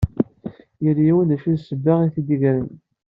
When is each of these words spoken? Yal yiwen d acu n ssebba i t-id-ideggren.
Yal 0.83 0.99
yiwen 1.05 1.29
d 1.29 1.31
acu 1.35 1.49
n 1.51 1.57
ssebba 1.59 1.93
i 2.01 2.09
t-id-ideggren. 2.13 2.67